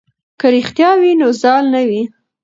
[0.39, 2.03] که رښتیا وي نو زال نه وي.